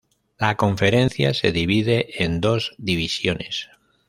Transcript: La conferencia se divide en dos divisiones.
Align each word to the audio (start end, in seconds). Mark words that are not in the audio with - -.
La 0.39 0.57
conferencia 0.57 1.31
se 1.35 1.51
divide 1.51 2.23
en 2.23 2.41
dos 2.41 2.73
divisiones. 2.79 3.69